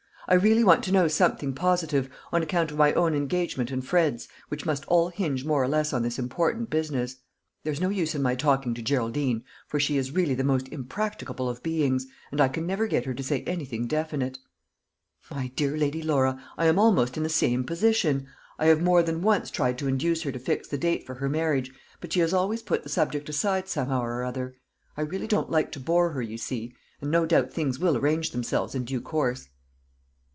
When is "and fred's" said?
3.69-4.29